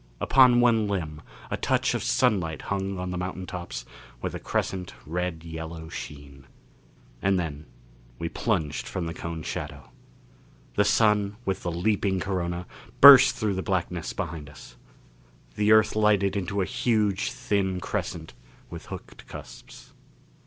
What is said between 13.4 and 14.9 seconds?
the blackness behind us.